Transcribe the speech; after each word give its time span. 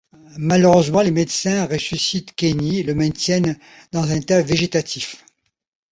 Malheureusement, 0.39 1.01
les 1.03 1.11
médecins 1.11 1.67
ressuscitent 1.67 2.33
Kenny 2.33 2.79
et 2.79 2.83
le 2.83 2.95
maintiennent 2.95 3.59
dans 3.91 4.01
un 4.01 4.15
état 4.15 4.41
végétatif. 4.41 5.23